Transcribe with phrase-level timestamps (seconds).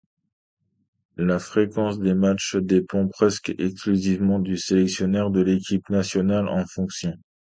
[1.17, 7.13] La fréquence des matchs dépend presque exclusivement du sélectionneur de l'équipe nationale en fonction.